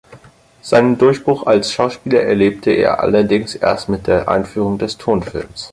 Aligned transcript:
Seinen 0.63 0.97
Durchbruch 0.97 1.45
als 1.45 1.71
Schauspieler 1.73 2.21
erlebte 2.23 2.71
er 2.71 3.01
allerdings 3.01 3.53
erst 3.53 3.87
mit 3.87 4.07
der 4.07 4.27
Einführung 4.29 4.79
des 4.79 4.97
Tonfilms. 4.97 5.69